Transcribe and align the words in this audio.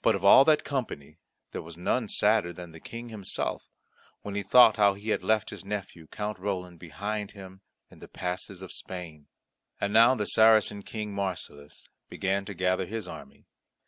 But 0.00 0.14
of 0.14 0.24
all 0.24 0.44
that 0.44 0.62
company 0.62 1.18
there 1.50 1.60
was 1.60 1.76
none 1.76 2.06
sadder 2.06 2.52
than 2.52 2.70
the 2.70 2.78
King 2.78 3.08
himself, 3.08 3.68
when 4.22 4.36
he 4.36 4.44
thought 4.44 4.76
how 4.76 4.94
he 4.94 5.08
had 5.08 5.24
left 5.24 5.50
his 5.50 5.64
nephew 5.64 6.06
Count 6.06 6.38
Roland 6.38 6.78
behind 6.78 7.32
him 7.32 7.60
in 7.90 7.98
the 7.98 8.06
passes 8.06 8.62
of 8.62 8.70
Spain. 8.70 9.26
And 9.80 9.92
now 9.92 10.14
the 10.14 10.26
Saracen 10.26 10.82
King 10.82 11.12
Marsilas 11.12 11.88
began 12.08 12.44
to 12.44 12.54
gather 12.54 12.86
his 12.86 13.08
army. 13.08 13.48